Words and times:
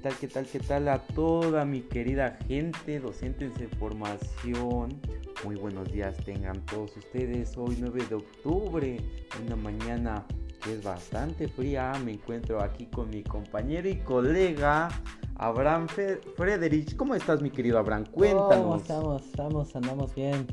tal, 0.00 0.14
qué 0.16 0.28
tal, 0.28 0.46
qué 0.46 0.60
tal 0.60 0.88
a 0.88 0.98
toda 0.98 1.64
mi 1.64 1.80
querida 1.80 2.38
gente, 2.46 3.00
docentes 3.00 3.54
de 3.58 3.66
formación? 3.68 5.00
Muy 5.44 5.56
buenos 5.56 5.90
días 5.90 6.16
tengan 6.24 6.64
todos 6.66 6.96
ustedes. 6.96 7.56
Hoy 7.56 7.76
9 7.80 8.04
de 8.08 8.14
octubre, 8.14 9.00
una 9.44 9.56
mañana 9.56 10.24
que 10.62 10.74
es 10.74 10.84
bastante 10.84 11.48
fría. 11.48 11.92
Me 12.04 12.12
encuentro 12.12 12.62
aquí 12.62 12.86
con 12.86 13.10
mi 13.10 13.24
compañero 13.24 13.88
y 13.88 13.96
colega 13.96 14.88
Abraham 15.36 15.88
Frederich. 15.88 16.94
¿Cómo 16.96 17.14
estás, 17.14 17.42
mi 17.42 17.50
querido 17.50 17.78
Abraham? 17.78 18.04
Cuéntanos. 18.12 18.56
¿Cómo 18.56 18.76
estamos? 18.76 19.26
Estamos, 19.26 19.76
andamos 19.76 20.14
bien. 20.14 20.46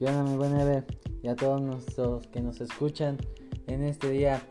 Yo 0.00 0.24
mi 0.24 0.36
buen 0.36 0.58
Eve 0.58 0.84
y 1.22 1.28
a 1.28 1.36
todos 1.36 1.60
nuestros 1.60 2.26
que 2.28 2.40
nos 2.40 2.60
escuchan 2.60 3.18
en 3.66 3.84
este 3.84 4.10
día. 4.10 4.42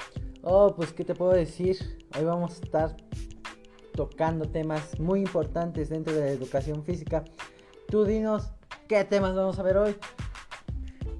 Oh, 0.43 0.73
pues, 0.75 0.93
¿qué 0.93 1.03
te 1.03 1.13
puedo 1.13 1.33
decir? 1.33 1.77
Hoy 2.17 2.23
vamos 2.23 2.51
a 2.51 2.63
estar 2.63 2.95
tocando 3.99 4.45
temas 4.45 4.97
muy 4.97 5.19
importantes 5.19 5.89
dentro 5.89 6.13
de 6.13 6.21
la 6.21 6.29
educación 6.29 6.85
física. 6.85 7.25
Tú 7.89 8.05
dinos 8.05 8.49
qué 8.87 9.03
temas 9.03 9.35
vamos 9.35 9.59
a 9.59 9.63
ver 9.63 9.75
hoy. 9.75 9.93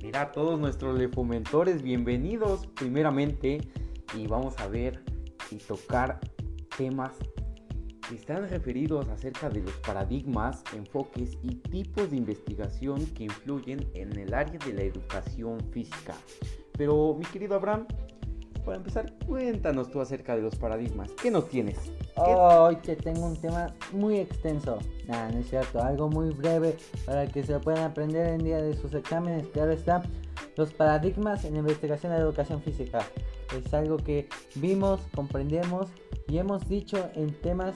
Mira, 0.02 0.32
todos 0.32 0.58
nuestros 0.58 0.98
lefomentores, 0.98 1.82
bienvenidos 1.82 2.68
primeramente 2.68 3.60
y 4.16 4.28
vamos 4.28 4.58
a 4.60 4.70
ver 4.70 5.04
y 5.52 5.58
tocar 5.58 6.22
temas 6.78 7.12
que 8.08 8.16
están 8.16 8.50
referidos 8.50 9.10
acerca 9.10 9.50
de 9.50 9.60
los 9.60 9.74
paradigmas, 9.86 10.64
enfoques 10.74 11.38
y 11.44 11.56
tipos 11.56 12.12
de 12.12 12.16
investigación 12.16 13.06
que 13.08 13.26
influyen 13.26 13.86
en 13.94 14.18
el 14.18 14.34
área 14.34 14.58
de 14.58 14.72
la 14.72 14.84
educación 14.84 15.60
física. 15.74 16.16
Pero 16.78 17.14
mi 17.20 17.26
querido 17.26 17.56
Abraham, 17.56 17.88
para 18.60 18.78
empezar, 18.78 19.12
cuéntanos 19.28 19.90
tú 19.90 20.02
acerca 20.02 20.36
de 20.36 20.42
los 20.42 20.56
paradigmas. 20.56 21.12
¿Qué 21.22 21.32
nos 21.32 21.50
tienes? 21.50 21.78
Hoy 22.16 22.76
te 22.78 22.96
tengo 22.96 23.26
un 23.26 23.36
tema 23.36 23.74
muy 23.92 24.18
extenso. 24.18 24.80
Nada, 25.08 25.30
no 25.30 25.40
es 25.40 25.50
cierto, 25.50 25.82
algo 25.82 26.10
muy 26.10 26.30
breve 26.30 26.78
para 27.06 27.28
que 27.28 27.44
se 27.44 27.60
puedan 27.60 27.84
aprender 27.84 28.28
en 28.28 28.44
día 28.44 28.62
de 28.62 28.76
sus 28.76 28.94
exámenes. 28.94 29.48
Claro 29.48 29.72
está, 29.72 30.04
los 30.56 30.74
paradigmas 30.74 31.46
en 31.46 31.54
la 31.54 31.60
investigación 31.60 32.12
de 32.14 32.20
educación 32.20 32.62
física. 32.62 33.00
Es 33.56 33.74
algo 33.74 33.98
que 33.98 34.28
vimos, 34.56 35.02
comprendemos 35.16 35.88
y 36.28 36.38
hemos 36.38 36.68
dicho 36.68 37.10
en 37.16 37.34
temas 37.42 37.74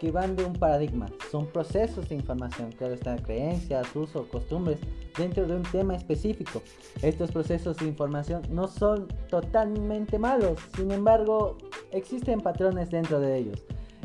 que 0.00 0.10
van 0.10 0.36
de 0.36 0.44
un 0.44 0.54
paradigma. 0.54 1.08
Son 1.30 1.46
procesos 1.46 2.08
de 2.08 2.14
información, 2.14 2.72
claro 2.72 2.94
están 2.94 3.18
creencias, 3.18 3.94
uso, 3.94 4.26
costumbres 4.28 4.78
dentro 5.16 5.46
de 5.46 5.56
un 5.56 5.62
tema 5.62 5.94
específico. 5.94 6.62
Estos 7.02 7.30
procesos 7.30 7.76
de 7.78 7.86
información 7.86 8.42
no 8.50 8.68
son 8.68 9.08
totalmente 9.28 10.18
malos, 10.18 10.58
sin 10.76 10.90
embargo, 10.90 11.58
existen 11.90 12.40
patrones 12.40 12.90
dentro 12.90 13.20
de 13.20 13.38
ellos 13.38 13.62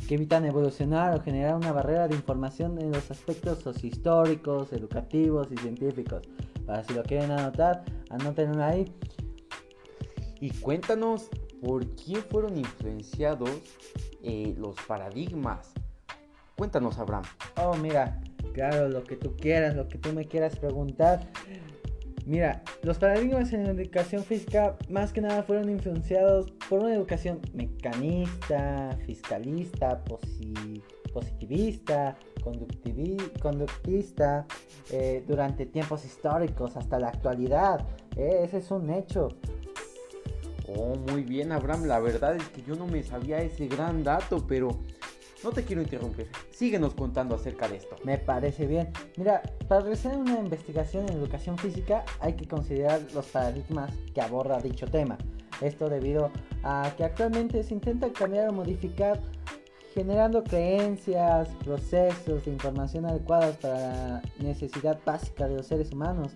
que 0.07 0.15
evitan 0.15 0.45
evolucionar 0.45 1.13
o 1.15 1.21
generar 1.21 1.55
una 1.55 1.73
barrera 1.73 2.07
de 2.07 2.15
información 2.15 2.79
en 2.81 2.91
los 2.91 3.11
aspectos 3.11 3.59
sociohistóricos, 3.59 4.71
educativos 4.71 5.51
y 5.51 5.57
científicos. 5.57 6.21
Para 6.65 6.83
si 6.85 6.93
lo 6.93 7.03
quieren 7.03 7.31
anotar, 7.31 7.83
anótenlo 8.09 8.63
ahí. 8.63 8.85
Y 10.39 10.51
cuéntanos 10.51 11.29
por 11.61 11.85
quién 11.95 12.21
fueron 12.21 12.57
influenciados 12.57 13.49
eh, 14.23 14.55
los 14.57 14.75
paradigmas 14.87 15.73
Cuéntanos, 16.57 16.97
Abraham. 16.97 17.23
Oh, 17.57 17.75
mira, 17.75 18.19
claro, 18.57 18.89
lo 18.89 19.03
que 19.03 19.15
tú 19.15 19.35
quieras, 19.37 19.75
lo 19.75 19.87
que 19.87 19.99
tú 19.99 20.11
me 20.13 20.25
quieras 20.25 20.57
preguntar. 20.57 21.19
Mira, 22.25 22.63
los 22.81 22.97
paradigmas 22.97 23.53
en 23.53 23.65
la 23.65 23.69
educación 23.69 24.23
física 24.23 24.75
más 24.89 25.13
que 25.13 25.21
nada 25.21 25.43
fueron 25.43 25.69
influenciados 25.69 26.51
por 26.67 26.79
una 26.79 26.95
educación 26.95 27.39
mecanista, 27.53 28.97
fiscalista, 29.05 30.03
positivista, 31.13 32.17
conductista, 33.41 34.47
eh, 34.91 35.23
durante 35.27 35.67
tiempos 35.67 36.03
históricos 36.03 36.75
hasta 36.77 36.97
la 36.97 37.09
actualidad. 37.09 37.85
Eh, 38.15 38.39
ese 38.43 38.57
es 38.57 38.71
un 38.71 38.89
hecho. 38.89 39.29
Oh, 40.67 40.95
muy 41.11 41.21
bien, 41.23 41.51
Abraham. 41.51 41.85
La 41.85 41.99
verdad 41.99 42.35
es 42.35 42.49
que 42.49 42.63
yo 42.63 42.75
no 42.75 42.87
me 42.87 43.03
sabía 43.03 43.37
ese 43.37 43.67
gran 43.67 44.03
dato, 44.03 44.45
pero 44.47 44.79
no 45.43 45.51
te 45.51 45.63
quiero 45.63 45.81
interrumpir. 45.81 46.27
Síguenos 46.49 46.93
contando 46.93 47.35
acerca 47.35 47.67
de 47.67 47.77
esto. 47.77 47.95
Me 48.03 48.17
parece 48.17 48.67
bien. 48.67 48.91
Mira, 49.17 49.41
para 49.67 49.81
realizar 49.81 50.17
una 50.17 50.39
investigación 50.39 51.07
en 51.09 51.17
educación 51.17 51.57
física 51.57 52.03
hay 52.19 52.33
que 52.33 52.47
considerar 52.47 53.01
los 53.13 53.25
paradigmas 53.27 53.93
que 54.13 54.21
aborda 54.21 54.59
dicho 54.59 54.87
tema. 54.87 55.17
Esto 55.61 55.89
debido 55.89 56.31
a 56.63 56.91
que 56.97 57.03
actualmente 57.03 57.63
se 57.63 57.73
intenta 57.73 58.11
cambiar 58.11 58.49
o 58.49 58.53
modificar 58.53 59.19
generando 59.93 60.43
creencias, 60.43 61.49
procesos 61.63 62.45
de 62.45 62.51
información 62.51 63.07
adecuadas 63.07 63.57
para 63.57 63.79
la 63.79 64.21
necesidad 64.39 64.99
básica 65.03 65.47
de 65.47 65.57
los 65.57 65.65
seres 65.65 65.91
humanos. 65.91 66.33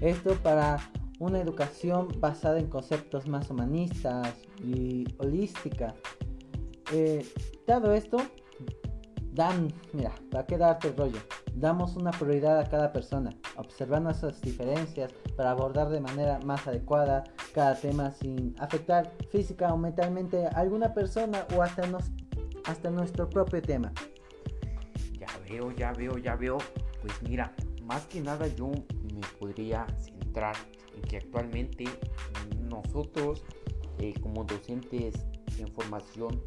Esto 0.00 0.34
para 0.42 0.78
una 1.20 1.38
educación 1.38 2.08
basada 2.18 2.58
en 2.58 2.66
conceptos 2.66 3.28
más 3.28 3.48
humanistas 3.50 4.34
y 4.64 5.04
holística. 5.18 5.94
Eh, 6.92 7.24
dado 7.66 7.94
esto, 7.94 8.18
dan, 9.32 9.72
mira, 9.92 10.12
va 10.34 10.40
a 10.40 10.46
quedarte 10.46 10.88
el 10.88 10.96
rollo. 10.96 11.18
Damos 11.54 11.96
una 11.96 12.10
prioridad 12.10 12.58
a 12.58 12.64
cada 12.64 12.92
persona, 12.92 13.30
observando 13.56 14.10
esas 14.10 14.40
diferencias 14.40 15.12
para 15.36 15.50
abordar 15.50 15.88
de 15.88 16.00
manera 16.00 16.38
más 16.44 16.66
adecuada 16.66 17.24
cada 17.54 17.74
tema 17.74 18.12
sin 18.12 18.54
afectar 18.58 19.12
física 19.30 19.72
o 19.72 19.76
mentalmente 19.76 20.46
a 20.46 20.50
alguna 20.50 20.94
persona 20.94 21.46
o 21.56 21.62
hasta, 21.62 21.82
hasta 22.64 22.90
nuestro 22.90 23.28
propio 23.28 23.60
tema. 23.62 23.92
Ya 25.18 25.28
veo, 25.48 25.70
ya 25.72 25.92
veo, 25.92 26.18
ya 26.18 26.36
veo. 26.36 26.58
Pues 27.02 27.22
mira, 27.22 27.54
más 27.84 28.06
que 28.06 28.20
nada 28.20 28.46
yo 28.48 28.68
me 28.68 29.20
podría 29.38 29.86
centrar 29.98 30.56
en 30.94 31.02
que 31.02 31.18
actualmente 31.18 31.84
nosotros 32.68 33.44
eh, 33.98 34.14
como 34.22 34.44
docentes 34.44 35.14
en 35.58 35.68
formación 35.72 36.40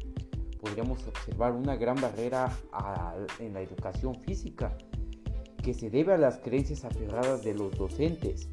podríamos 0.64 1.06
observar 1.06 1.52
una 1.52 1.76
gran 1.76 2.00
barrera 2.00 2.50
en 3.38 3.52
la 3.52 3.60
educación 3.60 4.14
física 4.14 4.74
que 5.62 5.74
se 5.74 5.90
debe 5.90 6.14
a 6.14 6.16
las 6.16 6.38
creencias 6.38 6.86
aferradas 6.86 7.44
de 7.44 7.52
los 7.52 7.76
docentes, 7.76 8.48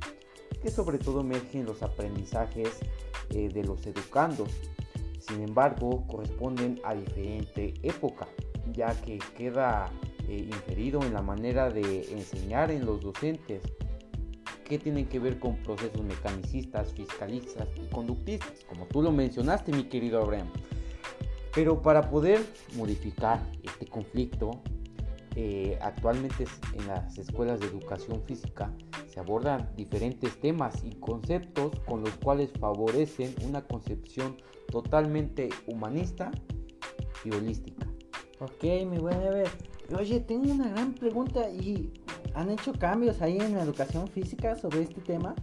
que 0.62 0.70
sobre 0.70 0.98
todo 0.98 1.22
emergen 1.22 1.66
los 1.66 1.82
aprendizajes 1.82 2.80
eh, 3.30 3.48
de 3.48 3.64
los 3.64 3.86
educandos. 3.88 4.50
Sin 5.20 5.42
embargo, 5.42 6.06
corresponden 6.08 6.82
a 6.84 6.96
diferente 6.96 7.76
época, 7.82 8.28
ya 8.74 8.90
que 9.02 9.18
queda 9.38 9.90
eh, 10.28 10.50
inferido 10.50 11.02
en 11.04 11.14
la 11.14 11.22
manera 11.22 11.70
de 11.70 12.12
enseñar 12.12 12.72
en 12.72 12.86
los 12.86 13.00
docentes, 13.02 13.62
que 14.66 14.80
tienen 14.80 15.06
que 15.06 15.20
ver 15.20 15.40
con 15.40 15.56
procesos 15.64 16.02
mecanicistas, 16.04 16.94
fiscalistas 16.94 17.68
y 17.76 17.90
conductistas, 17.94 18.66
como 18.68 18.86
tú 18.88 19.02
lo 19.02 19.12
mencionaste, 19.12 19.72
mi 19.72 19.86
querido 19.86 20.22
Abraham. 20.22 20.50
Pero 21.54 21.82
para 21.82 22.10
poder 22.10 22.42
modificar 22.76 23.42
este 23.64 23.86
conflicto, 23.86 24.62
eh, 25.36 25.78
actualmente 25.82 26.46
en 26.74 26.88
las 26.88 27.18
escuelas 27.18 27.60
de 27.60 27.68
educación 27.68 28.22
física 28.24 28.74
se 29.08 29.20
abordan 29.20 29.72
diferentes 29.76 30.40
temas 30.40 30.84
y 30.84 30.96
conceptos 30.96 31.72
con 31.86 32.02
los 32.02 32.12
cuales 32.18 32.52
favorecen 32.60 33.34
una 33.46 33.62
concepción 33.62 34.38
totalmente 34.70 35.50
humanista 35.68 36.32
y 37.26 37.34
holística. 37.34 37.86
Ok, 38.40 38.64
mi 38.90 38.98
buen 38.98 39.22
Ever. 39.22 39.50
Oye, 39.98 40.22
tengo 40.22 40.52
una 40.52 40.70
gran 40.70 40.94
pregunta 40.94 41.50
y 41.50 41.92
¿han 42.34 42.50
hecho 42.50 42.72
cambios 42.74 43.22
ahí 43.22 43.38
en 43.38 43.56
la 43.56 43.64
educación 43.64 44.08
física 44.08 44.56
sobre 44.56 44.84
este 44.84 45.02
tema? 45.02 45.36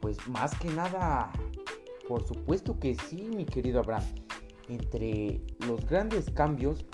Pues 0.00 0.26
más 0.28 0.54
que 0.58 0.68
nada, 0.68 1.32
por 2.06 2.26
supuesto 2.26 2.78
que 2.78 2.94
sí, 2.94 3.30
mi 3.34 3.46
querido 3.46 3.80
Abraham 3.80 4.04
entre 4.72 5.40
los 5.66 5.86
grandes 5.86 6.30
cambios 6.30 6.84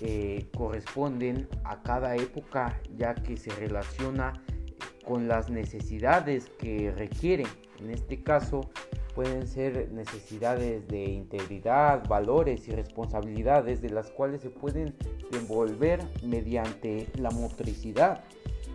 eh, 0.00 0.48
corresponden 0.56 1.48
a 1.64 1.82
cada 1.82 2.16
época 2.16 2.80
ya 2.96 3.14
que 3.14 3.36
se 3.36 3.50
relaciona 3.50 4.42
con 5.04 5.28
las 5.28 5.50
necesidades 5.50 6.50
que 6.58 6.92
requieren. 6.92 7.46
En 7.78 7.90
este 7.90 8.22
caso 8.22 8.70
pueden 9.14 9.46
ser 9.46 9.90
necesidades 9.92 10.86
de 10.88 11.04
integridad, 11.04 12.06
valores 12.08 12.66
y 12.68 12.72
responsabilidades 12.72 13.80
de 13.80 13.90
las 13.90 14.10
cuales 14.10 14.42
se 14.42 14.50
pueden 14.50 14.94
devolver 15.30 16.00
mediante 16.22 17.08
la 17.16 17.30
motricidad, 17.30 18.24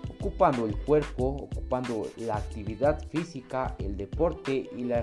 ocupando 0.10 0.66
el 0.66 0.78
cuerpo, 0.78 1.50
ocupando 1.52 2.08
la 2.18 2.38
actividad 2.38 3.06
física, 3.10 3.76
el 3.80 3.98
deporte 3.98 4.70
y 4.76 4.84
la 4.86 5.02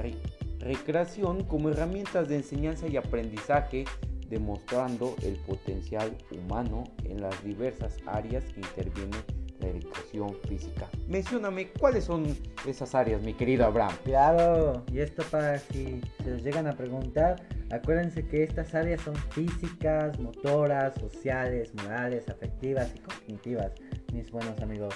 recreación 0.59 1.45
como 1.45 1.71
herramientas 1.71 2.29
de 2.29 2.37
enseñanza 2.37 2.87
y 2.89 2.97
aprendizaje, 2.97 3.85
demostrando 4.29 5.15
el 5.23 5.37
potencial 5.37 6.17
humano 6.33 6.85
en 7.05 7.21
las 7.21 7.45
diversas 7.45 7.97
áreas 8.07 8.45
que 8.45 8.61
interviene 8.61 9.17
la 9.61 9.69
educación 9.69 10.37
física. 10.49 10.89
Mencióname 11.09 11.69
cuáles 11.69 12.05
son 12.05 12.37
esas 12.67 12.95
áreas, 12.95 13.23
mi 13.23 13.35
querido 13.35 13.65
Abraham. 13.65 13.95
Claro, 14.05 14.85
y 14.93 14.99
esto 14.99 15.23
para 15.31 15.59
si 15.59 16.01
se 16.23 16.31
los 16.31 16.43
llegan 16.43 16.67
a 16.67 16.77
preguntar, 16.77 17.37
acuérdense 17.71 18.27
que 18.27 18.43
estas 18.43 18.75
áreas 18.75 19.01
son 19.01 19.17
físicas, 19.31 20.19
motoras, 20.19 20.95
sociales, 20.97 21.73
morales, 21.83 22.29
afectivas 22.29 22.93
y 22.95 22.99
cognitivas, 23.01 23.73
mis 24.13 24.31
buenos 24.31 24.61
amigos. 24.61 24.95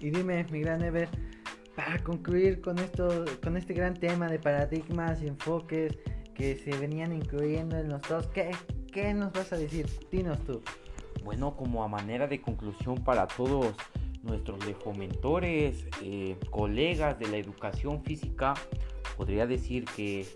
Y 0.00 0.10
dime, 0.10 0.46
mi 0.50 0.60
gran 0.60 0.82
Ever, 0.82 1.08
para 1.76 2.02
concluir 2.02 2.62
con 2.62 2.78
esto, 2.78 3.26
con 3.44 3.56
este 3.56 3.74
gran 3.74 3.94
tema 3.94 4.28
de 4.28 4.38
paradigmas 4.38 5.22
y 5.22 5.28
enfoques 5.28 5.98
que 6.34 6.56
se 6.56 6.70
venían 6.78 7.12
incluyendo 7.12 7.76
en 7.76 7.90
los 7.90 8.02
dos, 8.08 8.26
¿qué, 8.28 8.50
qué 8.92 9.12
nos 9.12 9.32
vas 9.32 9.52
a 9.52 9.56
decir? 9.56 9.86
Dinos 10.10 10.42
tú. 10.44 10.62
Bueno, 11.22 11.54
como 11.54 11.84
a 11.84 11.88
manera 11.88 12.26
de 12.26 12.40
conclusión 12.40 12.96
para 13.04 13.26
todos 13.26 13.74
nuestros 14.22 14.58
fomentores, 14.82 15.86
eh, 16.02 16.36
colegas 16.50 17.18
de 17.18 17.28
la 17.28 17.36
educación 17.36 18.02
física, 18.02 18.54
podría 19.16 19.46
decir 19.46 19.84
que 19.84 20.26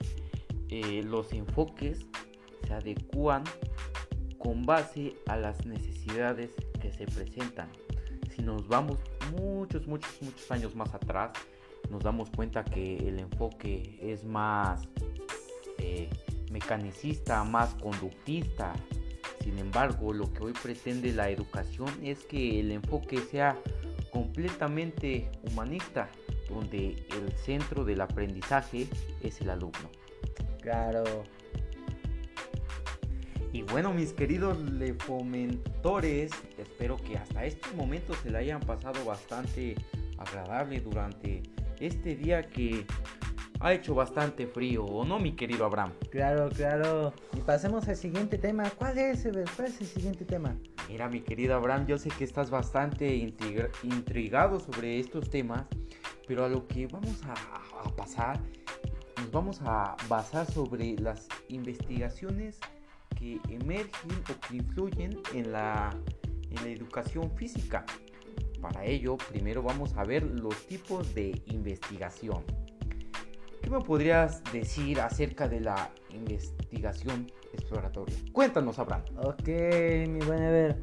eh, 0.68 1.02
los 1.04 1.32
enfoques 1.32 2.06
se 2.66 2.74
adecúan 2.74 3.44
con 4.38 4.64
base 4.64 5.14
a 5.26 5.36
las 5.36 5.64
necesidades 5.64 6.50
que 6.80 6.92
se 6.92 7.06
presentan. 7.06 7.68
Si 8.34 8.42
nos 8.42 8.68
vamos 8.68 8.98
muchos, 9.32 9.86
muchos, 9.86 10.10
muchos 10.22 10.50
años 10.50 10.74
más 10.74 10.92
atrás, 10.94 11.32
nos 11.90 12.02
damos 12.02 12.30
cuenta 12.30 12.64
que 12.64 12.96
el 12.96 13.18
enfoque 13.18 13.98
es 14.02 14.24
más 14.24 14.88
eh, 15.78 16.10
mecanicista, 16.50 17.42
más 17.44 17.74
conductista. 17.74 18.72
Sin 19.42 19.58
embargo, 19.58 20.12
lo 20.12 20.30
que 20.32 20.44
hoy 20.44 20.52
pretende 20.52 21.12
la 21.12 21.30
educación 21.30 21.88
es 22.02 22.24
que 22.24 22.60
el 22.60 22.72
enfoque 22.72 23.18
sea 23.18 23.56
completamente 24.12 25.30
humanista, 25.42 26.10
donde 26.48 27.06
el 27.16 27.32
centro 27.36 27.84
del 27.84 28.00
aprendizaje 28.00 28.86
es 29.22 29.40
el 29.40 29.50
alumno. 29.50 29.90
Claro. 30.60 31.04
Y 33.52 33.62
bueno, 33.62 33.92
mis 33.92 34.12
queridos 34.12 34.58
lefomentores, 34.60 36.30
espero 36.56 36.96
que 36.96 37.18
hasta 37.18 37.44
estos 37.44 37.74
momentos 37.74 38.16
se 38.18 38.30
le 38.30 38.38
hayan 38.38 38.60
pasado 38.60 39.04
bastante 39.04 39.74
agradable 40.18 40.80
durante 40.80 41.42
este 41.80 42.14
día 42.14 42.48
que 42.48 42.86
ha 43.58 43.74
hecho 43.74 43.94
bastante 43.94 44.46
frío, 44.46 44.84
¿o 44.84 45.04
no, 45.04 45.18
mi 45.18 45.34
querido 45.34 45.64
Abraham? 45.64 45.92
Claro, 46.10 46.48
claro. 46.48 47.12
Y 47.36 47.40
pasemos 47.40 47.88
al 47.88 47.96
siguiente 47.96 48.38
tema. 48.38 48.70
¿Cuál 48.70 48.96
es, 48.98 49.28
¿Cuál 49.56 49.68
es 49.68 49.80
el 49.80 49.86
siguiente 49.86 50.24
tema? 50.24 50.56
Mira, 50.88 51.08
mi 51.08 51.20
querido 51.20 51.56
Abraham, 51.56 51.86
yo 51.86 51.98
sé 51.98 52.08
que 52.10 52.24
estás 52.24 52.50
bastante 52.50 53.14
intrigado 53.82 54.60
sobre 54.60 55.00
estos 55.00 55.28
temas, 55.28 55.64
pero 56.28 56.44
a 56.44 56.48
lo 56.48 56.68
que 56.68 56.86
vamos 56.86 57.20
a, 57.24 57.34
a 57.84 57.96
pasar, 57.96 58.40
nos 59.18 59.30
vamos 59.32 59.60
a 59.62 59.96
basar 60.08 60.46
sobre 60.50 60.94
las 60.96 61.28
investigaciones 61.48 62.60
que 63.20 63.38
emergen 63.48 64.10
o 64.28 64.48
que 64.48 64.56
influyen 64.56 65.20
en 65.34 65.52
la, 65.52 65.94
en 66.50 66.64
la 66.64 66.68
educación 66.70 67.30
física. 67.36 67.84
Para 68.60 68.84
ello, 68.84 69.16
primero 69.16 69.62
vamos 69.62 69.96
a 69.96 70.04
ver 70.04 70.22
los 70.24 70.56
tipos 70.66 71.14
de 71.14 71.40
investigación. 71.46 72.42
¿Qué 73.62 73.68
me 73.68 73.80
podrías 73.80 74.42
decir 74.52 75.00
acerca 75.00 75.46
de 75.46 75.60
la 75.60 75.90
investigación 76.10 77.30
exploratoria? 77.52 78.16
Cuéntanos, 78.32 78.78
Abraham. 78.78 79.02
Ok, 79.22 79.48
mi 80.08 80.20
buen 80.20 80.42
Ever. 80.42 80.76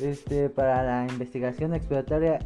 Este, 0.00 0.50
para 0.50 0.82
la 0.82 1.06
investigación 1.12 1.74
exploratoria, 1.74 2.40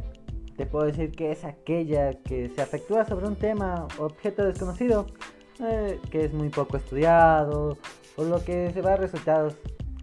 te 0.55 0.65
puedo 0.67 0.85
decir 0.85 1.11
que 1.11 1.31
es 1.31 1.43
aquella 1.43 2.13
que 2.21 2.49
se 2.49 2.61
efectúa 2.61 3.05
sobre 3.05 3.27
un 3.27 3.35
tema 3.35 3.87
objeto 3.97 4.45
desconocido, 4.45 5.07
eh, 5.59 5.99
que 6.11 6.25
es 6.25 6.33
muy 6.33 6.49
poco 6.49 6.77
estudiado, 6.77 7.77
por 8.19 8.27
lo 8.27 8.43
que 8.43 8.69
se 8.73 8.81
va 8.81 8.95
a 8.95 8.97
resultados 8.97 9.53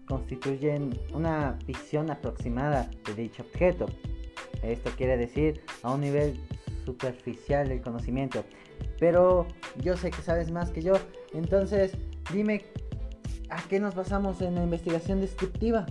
constituyen 0.08 0.98
una 1.12 1.58
visión 1.66 2.10
aproximada 2.10 2.88
de 3.04 3.14
dicho 3.14 3.42
objeto. 3.42 3.84
Esto 4.62 4.90
quiere 4.96 5.18
decir 5.18 5.60
a 5.82 5.92
un 5.92 6.00
nivel 6.00 6.40
superficial 6.86 7.68
del 7.68 7.82
conocimiento 7.82 8.42
pero 8.98 9.46
yo 9.82 9.98
sé 9.98 10.10
que 10.10 10.22
sabes 10.22 10.50
más 10.50 10.70
que 10.70 10.80
yo. 10.80 10.94
Entonces, 11.34 11.92
dime, 12.32 12.64
¿a 13.50 13.60
qué 13.68 13.80
nos 13.80 13.94
basamos 13.94 14.40
en 14.40 14.54
la 14.54 14.62
investigación 14.62 15.20
descriptiva? 15.20 15.84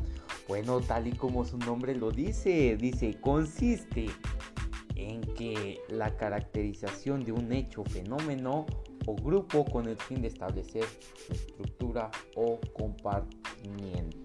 Bueno, 0.47 0.81
tal 0.81 1.05
y 1.05 1.11
como 1.11 1.45
su 1.45 1.59
nombre 1.59 1.93
lo 1.93 2.09
dice, 2.09 2.75
dice, 2.75 3.19
consiste 3.21 4.07
en 4.95 5.21
que 5.35 5.77
la 5.89 6.17
caracterización 6.17 7.23
de 7.23 7.33
un 7.33 7.53
hecho, 7.53 7.83
fenómeno 7.83 8.65
o 9.05 9.15
grupo 9.15 9.65
con 9.65 9.87
el 9.87 9.97
fin 9.97 10.21
de 10.21 10.29
establecer 10.29 10.85
su 11.25 11.33
estructura 11.33 12.09
o 12.35 12.59
compartimiento, 12.73 14.17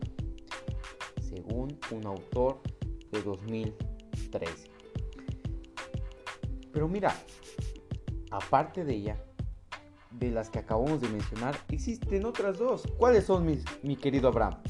según 1.20 1.78
un 1.90 2.06
autor 2.06 2.60
de 3.10 3.22
2013. 3.22 4.70
Pero 6.72 6.88
mira, 6.88 7.14
aparte 8.30 8.84
de 8.84 8.94
ella, 8.94 9.24
de 10.12 10.30
las 10.30 10.50
que 10.50 10.58
acabamos 10.58 11.00
de 11.00 11.08
mencionar, 11.08 11.56
existen 11.68 12.24
otras 12.24 12.58
dos. 12.58 12.82
¿Cuáles 12.98 13.24
son, 13.24 13.46
mis, 13.46 13.64
mi 13.82 13.96
querido 13.96 14.28
Abraham? 14.28 14.60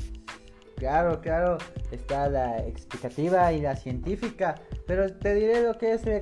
Claro, 0.77 1.21
claro, 1.21 1.59
está 1.91 2.29
la 2.29 2.59
explicativa 2.67 3.53
y 3.53 3.61
la 3.61 3.77
científica, 3.77 4.55
pero 4.87 5.13
te 5.13 5.35
diré 5.35 5.63
lo 5.63 5.77
que 5.77 5.93
es 5.93 6.07
la 6.07 6.17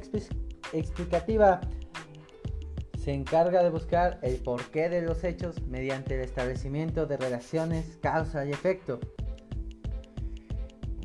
explicativa. 0.73 1.61
Se 3.08 3.14
encarga 3.14 3.62
de 3.62 3.70
buscar 3.70 4.19
el 4.20 4.37
porqué 4.37 4.90
de 4.90 5.00
los 5.00 5.25
hechos 5.25 5.62
mediante 5.62 6.16
el 6.16 6.20
establecimiento 6.20 7.06
de 7.06 7.16
relaciones 7.16 7.96
causa 8.02 8.44
y 8.44 8.50
efecto. 8.50 9.00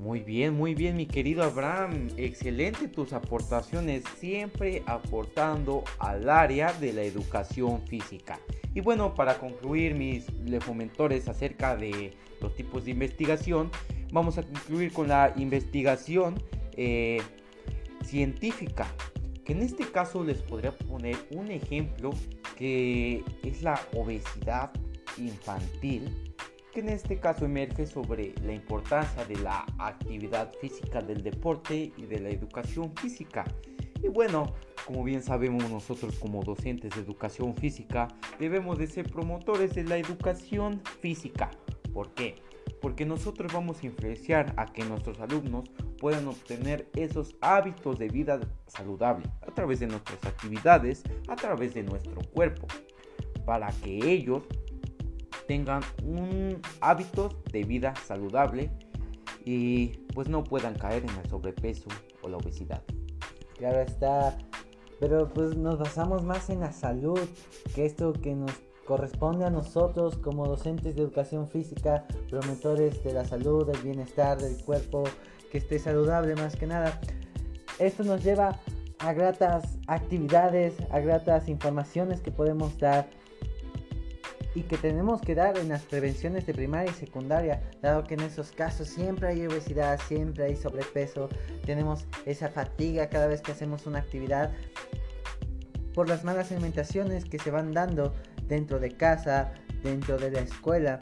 Muy 0.01 0.19
bien, 0.19 0.53
muy 0.53 0.75
bien, 0.75 0.97
mi 0.97 1.05
querido 1.05 1.43
Abraham. 1.43 2.09
Excelente 2.17 2.89
tus 2.89 3.13
aportaciones, 3.13 4.03
siempre 4.17 4.83
aportando 4.85 5.85
al 5.97 6.29
área 6.29 6.73
de 6.73 6.91
la 6.91 7.03
educación 7.03 7.79
física. 7.87 8.37
Y 8.73 8.81
bueno, 8.81 9.15
para 9.15 9.37
concluir 9.37 9.95
mis 9.95 10.29
lefomentores 10.43 11.29
acerca 11.29 11.77
de 11.77 12.17
los 12.41 12.53
tipos 12.53 12.83
de 12.83 12.91
investigación, 12.91 13.71
vamos 14.11 14.37
a 14.37 14.43
concluir 14.43 14.91
con 14.91 15.07
la 15.07 15.31
investigación 15.37 16.35
eh, 16.75 17.21
científica. 18.03 18.87
Que 19.43 19.53
en 19.53 19.61
este 19.61 19.83
caso 19.91 20.23
les 20.23 20.41
podría 20.41 20.71
poner 20.71 21.17
un 21.31 21.51
ejemplo 21.51 22.11
que 22.57 23.23
es 23.43 23.61
la 23.61 23.79
obesidad 23.93 24.71
infantil 25.17 26.09
que 26.73 26.79
en 26.79 26.89
este 26.89 27.19
caso 27.19 27.45
emerge 27.45 27.85
sobre 27.85 28.33
la 28.43 28.51
importancia 28.53 29.23
de 29.25 29.35
la 29.37 29.65
actividad 29.77 30.51
física 30.59 31.01
del 31.01 31.21
deporte 31.21 31.93
y 31.95 32.05
de 32.07 32.19
la 32.19 32.29
educación 32.29 32.95
física. 32.95 33.45
Y 34.01 34.07
bueno, 34.07 34.53
como 34.85 35.03
bien 35.03 35.21
sabemos 35.21 35.69
nosotros 35.69 36.17
como 36.19 36.43
docentes 36.43 36.95
de 36.95 37.01
educación 37.01 37.55
física, 37.55 38.07
debemos 38.39 38.79
de 38.79 38.87
ser 38.87 39.09
promotores 39.09 39.75
de 39.75 39.83
la 39.83 39.97
educación 39.97 40.81
física. 40.99 41.51
¿Por 41.93 42.13
qué? 42.15 42.35
Porque 42.81 43.05
nosotros 43.05 43.53
vamos 43.53 43.83
a 43.83 43.85
influenciar 43.85 44.53
a 44.57 44.65
que 44.65 44.83
nuestros 44.83 45.19
alumnos 45.19 45.69
puedan 46.03 46.27
obtener 46.27 46.89
esos 46.97 47.33
hábitos 47.39 47.97
de 47.97 48.09
vida 48.09 48.37
saludable 48.67 49.25
a 49.47 49.51
través 49.53 49.79
de 49.79 49.87
nuestras 49.87 50.21
actividades, 50.25 51.01
a 51.29 51.37
través 51.37 51.73
de 51.73 51.81
nuestro 51.81 52.19
cuerpo, 52.33 52.67
para 53.45 53.69
que 53.69 54.11
ellos 54.11 54.43
tengan 55.47 55.81
un 56.03 56.59
hábito 56.81 57.29
de 57.53 57.63
vida 57.63 57.93
saludable 58.05 58.69
y 59.45 59.99
pues 60.13 60.27
no 60.27 60.43
puedan 60.43 60.73
caer 60.73 61.03
en 61.03 61.17
el 61.23 61.29
sobrepeso 61.29 61.87
o 62.21 62.27
la 62.27 62.35
obesidad. 62.35 62.83
Claro 63.57 63.79
está, 63.79 64.37
pero 64.99 65.29
pues 65.29 65.55
nos 65.55 65.79
basamos 65.79 66.21
más 66.21 66.49
en 66.49 66.59
la 66.59 66.73
salud, 66.73 67.21
que 67.73 67.85
esto 67.85 68.11
que 68.11 68.35
nos 68.35 68.51
corresponde 68.85 69.45
a 69.45 69.49
nosotros 69.49 70.17
como 70.17 70.47
docentes 70.47 70.97
de 70.97 71.01
educación 71.01 71.47
física, 71.47 72.05
promotores 72.29 73.01
de 73.05 73.13
la 73.13 73.23
salud, 73.23 73.65
del 73.65 73.81
bienestar 73.81 74.37
del 74.41 74.61
cuerpo, 74.65 75.05
que 75.53 75.59
esté 75.59 75.77
saludable 75.77 76.33
más 76.35 76.55
que 76.55 76.65
nada. 76.65 76.99
Esto 77.77 78.03
nos 78.03 78.23
lleva 78.23 78.59
a 78.97 79.13
gratas 79.13 79.77
actividades, 79.85 80.73
a 80.89 80.99
gratas 80.99 81.47
informaciones 81.47 82.21
que 82.21 82.31
podemos 82.31 82.75
dar 82.79 83.07
y 84.55 84.63
que 84.63 84.77
tenemos 84.77 85.21
que 85.21 85.35
dar 85.35 85.55
en 85.59 85.69
las 85.69 85.83
prevenciones 85.83 86.47
de 86.47 86.55
primaria 86.55 86.91
y 86.91 86.95
secundaria, 86.95 87.61
dado 87.83 88.03
que 88.03 88.15
en 88.15 88.21
esos 88.21 88.51
casos 88.51 88.87
siempre 88.87 89.27
hay 89.27 89.45
obesidad, 89.45 89.99
siempre 90.07 90.45
hay 90.45 90.55
sobrepeso, 90.55 91.29
tenemos 91.67 92.07
esa 92.25 92.49
fatiga 92.49 93.09
cada 93.09 93.27
vez 93.27 93.41
que 93.41 93.51
hacemos 93.51 93.85
una 93.85 93.99
actividad 93.99 94.51
por 95.93 96.09
las 96.09 96.23
malas 96.23 96.51
alimentaciones 96.51 97.25
que 97.25 97.37
se 97.37 97.51
van 97.51 97.73
dando 97.73 98.15
dentro 98.47 98.79
de 98.79 98.89
casa, 98.89 99.53
dentro 99.83 100.17
de 100.17 100.31
la 100.31 100.39
escuela. 100.39 100.97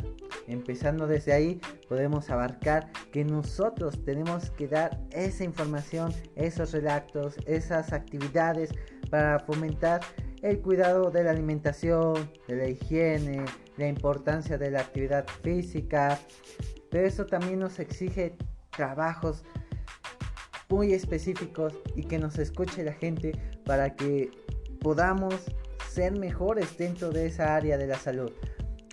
Empezando 0.52 1.08
desde 1.08 1.32
ahí 1.32 1.62
podemos 1.88 2.30
abarcar 2.30 2.92
que 3.14 3.24
nosotros 3.24 4.04
tenemos 4.04 4.50
que 4.52 4.68
dar 4.68 5.00
esa 5.12 5.46
información, 5.46 6.14
esos 6.36 6.74
relatos, 6.74 7.38
esas 7.46 7.94
actividades 7.94 8.72
para 9.10 9.40
fomentar 9.40 10.02
el 10.42 10.60
cuidado 10.60 11.10
de 11.10 11.24
la 11.24 11.32
alimentación, 11.32 12.30
de 12.50 12.56
la 12.58 12.68
higiene, 12.68 13.46
la 13.78 13.88
importancia 13.88 14.58
de 14.58 14.72
la 14.72 14.82
actividad 14.82 15.26
física. 15.42 16.20
Pero 16.90 17.08
eso 17.08 17.26
también 17.26 17.60
nos 17.60 17.80
exige 17.80 18.36
trabajos 18.72 19.46
muy 20.68 20.94
específicos 20.94 21.80
y 21.96 22.04
que 22.04 22.20
nos 22.20 22.38
escuche 22.38 22.84
la 22.84 22.94
gente 22.94 23.32
para 23.64 23.96
que 23.96 24.32
podamos 24.82 25.36
ser 25.90 26.18
mejores 26.18 26.78
dentro 26.78 27.10
de 27.10 27.28
esa 27.28 27.56
área 27.56 27.78
de 27.78 27.88
la 27.88 27.96
salud. 27.96 28.32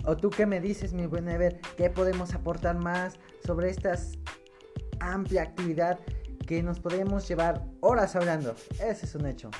¿O 0.04 0.16
tú 0.16 0.30
qué 0.30 0.46
me 0.46 0.60
dices, 0.60 0.92
mi 0.92 1.06
buen 1.06 1.28
Ever? 1.28 1.60
¿Qué 1.76 1.90
podemos 1.90 2.34
aportar 2.34 2.78
más 2.78 3.18
sobre 3.44 3.70
esta 3.70 3.94
amplia 5.00 5.42
actividad 5.42 5.98
que 6.46 6.62
nos 6.62 6.80
podemos 6.80 7.28
llevar 7.28 7.64
horas 7.80 8.16
hablando? 8.16 8.54
Ese 8.80 9.06
es 9.06 9.14
un 9.14 9.26
hecho. 9.26 9.50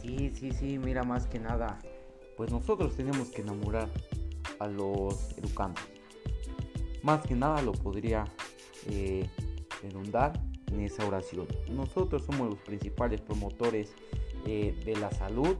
Sí, 0.00 0.30
sí, 0.34 0.52
sí, 0.52 0.78
mira, 0.78 1.02
más 1.02 1.26
que 1.26 1.38
nada, 1.38 1.78
pues 2.36 2.50
nosotros 2.50 2.94
tenemos 2.96 3.30
que 3.30 3.42
enamorar 3.42 3.88
a 4.58 4.66
los 4.66 5.36
educandos. 5.38 5.82
Más 7.02 7.24
que 7.26 7.34
nada 7.34 7.62
lo 7.62 7.72
podría 7.72 8.24
eh, 8.88 9.28
en 10.72 10.80
esa 10.80 11.06
oración. 11.06 11.46
Nosotros 11.70 12.24
somos 12.24 12.50
los 12.50 12.58
principales 12.58 13.20
promotores 13.20 13.94
eh, 14.46 14.74
de 14.84 14.96
la 14.96 15.10
salud 15.10 15.56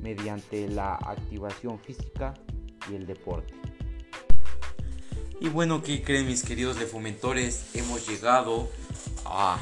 mediante 0.00 0.68
la 0.68 0.94
activación 0.94 1.78
física 1.78 2.34
y 2.90 2.96
el 2.96 3.06
deporte. 3.06 3.54
Y 5.40 5.48
bueno, 5.48 5.82
¿qué 5.82 6.02
creen 6.02 6.26
mis 6.26 6.42
queridos 6.42 6.78
defomentores? 6.78 7.66
Hemos 7.74 8.08
llegado 8.08 8.70
a, 9.26 9.58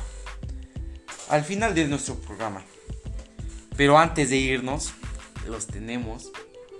al 1.28 1.44
final 1.44 1.74
de 1.74 1.86
nuestro 1.88 2.14
programa. 2.16 2.62
Pero 3.76 3.98
antes 3.98 4.30
de 4.30 4.36
irnos, 4.36 4.92
los 5.48 5.66
tenemos. 5.66 6.30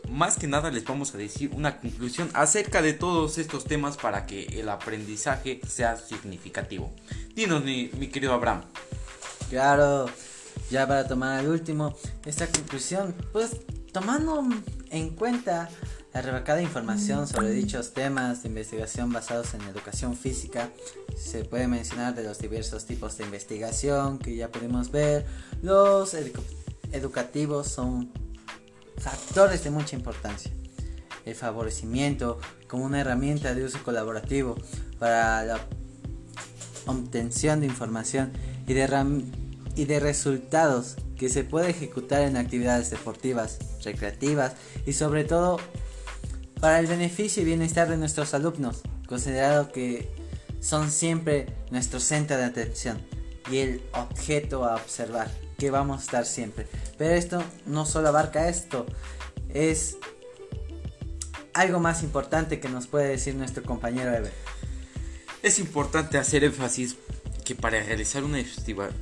Más 0.09 0.39
que 0.39 0.47
nada 0.47 0.71
les 0.71 0.85
vamos 0.85 1.15
a 1.15 1.19
decir 1.19 1.51
una 1.55 1.81
conclusión 1.81 2.31
acerca 2.35 2.83
de 2.83 2.93
todos 2.93 3.39
estos 3.39 3.65
temas 3.65 3.97
para 3.97 4.27
que 4.27 4.45
el 4.61 4.69
aprendizaje 4.69 5.61
sea 5.67 5.97
significativo. 5.97 6.93
Dinos, 7.35 7.65
mi, 7.65 7.91
mi 7.99 8.09
querido 8.09 8.33
Abraham. 8.33 8.63
Claro, 9.51 10.07
ya 10.71 10.87
para 10.87 11.09
tomar 11.09 11.41
el 11.41 11.51
último, 11.51 11.97
esta 12.25 12.47
conclusión, 12.47 13.15
pues 13.33 13.57
tomando 13.93 14.47
en 14.91 15.11
cuenta 15.11 15.69
la 16.14 16.23
rebacada 16.23 16.62
información 16.62 17.26
sobre 17.26 17.50
dichos 17.50 17.92
temas 17.92 18.44
de 18.44 18.49
investigación 18.49 19.12
basados 19.12 19.52
en 19.54 19.62
educación 19.62 20.16
física, 20.16 20.71
se 21.16 21.44
puede 21.44 21.66
mencionar 21.66 22.14
de 22.14 22.23
los 22.23 22.38
diversos 22.38 22.87
tipos 22.87 23.18
de 23.18 23.25
investigación 23.25 24.21
que 24.21 24.37
ya 24.37 24.49
pudimos 24.49 24.92
ver. 24.92 25.26
Los 25.61 26.14
educativos 26.92 27.66
son 27.66 28.12
factores 28.97 29.64
de 29.64 29.71
mucha 29.71 29.97
importancia. 29.97 30.52
El 31.25 31.35
favorecimiento 31.35 32.38
como 32.68 32.85
una 32.85 33.00
herramienta 33.00 33.52
de 33.52 33.64
uso 33.64 33.83
colaborativo 33.83 34.56
para 35.00 35.42
la 35.42 35.59
obtención 36.87 37.59
de 37.59 37.66
información 37.66 38.33
y 38.68 38.75
de, 38.75 39.25
y 39.75 39.85
de 39.87 39.99
resultados 39.99 40.94
que 41.16 41.28
se 41.28 41.42
puede 41.42 41.71
ejecutar 41.71 42.23
en 42.23 42.37
actividades 42.37 42.90
deportivas, 42.90 43.59
recreativas 43.83 44.52
y 44.87 44.92
sobre 44.92 45.25
todo 45.25 45.59
para 46.64 46.78
el 46.78 46.87
beneficio 46.87 47.42
y 47.42 47.44
bienestar 47.44 47.90
de 47.90 47.99
nuestros 47.99 48.33
alumnos, 48.33 48.80
considerado 49.06 49.71
que 49.71 50.09
son 50.61 50.90
siempre 50.90 51.44
nuestro 51.71 52.00
centro 52.00 52.38
de 52.38 52.44
atención 52.44 53.02
y 53.50 53.59
el 53.59 53.83
objeto 53.92 54.64
a 54.64 54.76
observar, 54.76 55.30
que 55.59 55.71
vamos 55.71 56.00
a 56.00 56.04
estar 56.04 56.25
siempre. 56.25 56.66
Pero 56.97 57.12
esto 57.16 57.44
no 57.66 57.85
solo 57.85 58.09
abarca 58.09 58.49
esto, 58.49 58.87
es 59.50 59.99
algo 61.52 61.80
más 61.80 62.02
importante 62.02 62.61
que 62.61 62.71
nos 62.71 62.87
puede 62.87 63.09
decir 63.09 63.35
nuestro 63.35 63.62
compañero 63.62 64.14
Ever. 64.14 64.33
Es 65.42 65.59
importante 65.59 66.16
hacer 66.16 66.44
énfasis 66.44 66.97
que 67.44 67.54
para 67.54 67.83
realizar 67.83 68.25
una, 68.25 68.42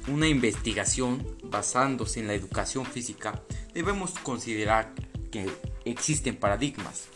una 0.09 0.27
investigación 0.27 1.25
basándose 1.45 2.19
en 2.19 2.27
la 2.27 2.35
educación 2.35 2.87
física 2.87 3.41
debemos 3.73 4.19
considerar 4.19 4.93
que 5.31 5.49
existen 5.85 6.35
paradigmas 6.35 7.12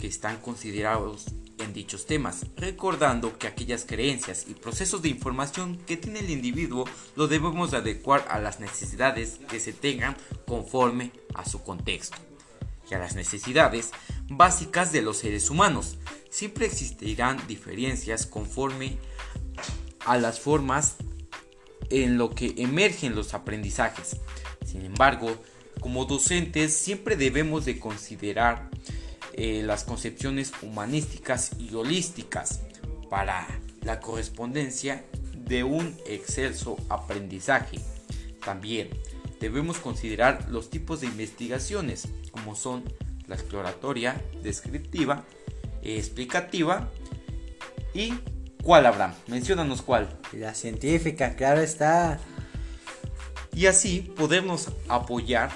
que 0.00 0.06
están 0.06 0.38
considerados 0.38 1.26
en 1.58 1.74
dichos 1.74 2.06
temas, 2.06 2.46
recordando 2.56 3.38
que 3.38 3.46
aquellas 3.46 3.84
creencias 3.84 4.46
y 4.48 4.54
procesos 4.54 5.02
de 5.02 5.10
información 5.10 5.76
que 5.86 5.98
tiene 5.98 6.20
el 6.20 6.30
individuo 6.30 6.86
lo 7.16 7.28
debemos 7.28 7.74
adecuar 7.74 8.26
a 8.30 8.38
las 8.38 8.60
necesidades 8.60 9.38
que 9.48 9.60
se 9.60 9.74
tengan 9.74 10.16
conforme 10.46 11.12
a 11.34 11.44
su 11.44 11.62
contexto 11.62 12.16
y 12.90 12.94
a 12.94 12.98
las 12.98 13.14
necesidades 13.14 13.90
básicas 14.28 14.90
de 14.90 15.02
los 15.02 15.18
seres 15.18 15.50
humanos. 15.50 15.98
Siempre 16.30 16.64
existirán 16.64 17.38
diferencias 17.46 18.26
conforme 18.26 18.96
a 20.06 20.16
las 20.16 20.40
formas 20.40 20.96
en 21.90 22.16
lo 22.16 22.30
que 22.30 22.54
emergen 22.56 23.14
los 23.14 23.34
aprendizajes. 23.34 24.16
Sin 24.64 24.84
embargo, 24.84 25.36
como 25.80 26.06
docentes 26.06 26.74
siempre 26.74 27.16
debemos 27.16 27.64
de 27.64 27.78
considerar 27.78 28.70
eh, 29.42 29.62
las 29.62 29.84
concepciones 29.84 30.52
humanísticas 30.60 31.52
y 31.58 31.74
holísticas 31.74 32.60
para 33.08 33.48
la 33.80 33.98
correspondencia 33.98 35.02
de 35.34 35.64
un 35.64 35.96
excelso 36.06 36.76
aprendizaje. 36.90 37.80
También 38.44 38.90
debemos 39.40 39.78
considerar 39.78 40.46
los 40.50 40.68
tipos 40.68 41.00
de 41.00 41.06
investigaciones 41.06 42.06
como 42.30 42.54
son 42.54 42.84
la 43.28 43.34
exploratoria, 43.34 44.22
descriptiva, 44.42 45.24
explicativa 45.80 46.90
y 47.94 48.12
cuál 48.62 48.84
Abraham. 48.84 49.14
Menciónanos 49.26 49.80
cuál. 49.80 50.20
La 50.34 50.54
científica, 50.54 51.34
claro 51.34 51.62
está. 51.62 52.20
Y 53.54 53.68
así 53.68 54.00
podernos 54.02 54.68
apoyar 54.86 55.50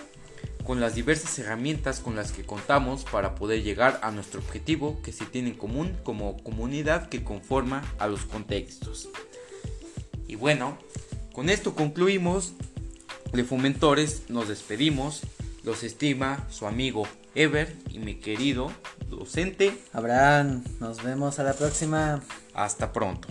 con 0.64 0.80
las 0.80 0.94
diversas 0.94 1.38
herramientas 1.38 2.00
con 2.00 2.16
las 2.16 2.32
que 2.32 2.44
contamos 2.44 3.04
para 3.04 3.34
poder 3.34 3.62
llegar 3.62 4.00
a 4.02 4.10
nuestro 4.10 4.40
objetivo 4.40 5.00
que 5.02 5.12
se 5.12 5.26
tiene 5.26 5.50
en 5.50 5.56
común 5.56 5.96
como 6.02 6.42
comunidad 6.42 7.08
que 7.08 7.22
conforma 7.22 7.82
a 7.98 8.06
los 8.06 8.24
contextos. 8.24 9.08
Y 10.26 10.36
bueno, 10.36 10.78
con 11.32 11.50
esto 11.50 11.74
concluimos. 11.74 12.52
De 13.32 13.44
Fomentores 13.44 14.22
nos 14.28 14.48
despedimos. 14.48 15.22
Los 15.64 15.82
estima 15.82 16.46
su 16.50 16.66
amigo 16.66 17.06
Ever 17.34 17.74
y 17.90 17.98
mi 17.98 18.16
querido 18.16 18.70
docente 19.08 19.76
Abraham. 19.92 20.62
Nos 20.80 21.02
vemos 21.02 21.38
a 21.38 21.42
la 21.42 21.54
próxima. 21.54 22.22
Hasta 22.54 22.92
pronto. 22.92 23.28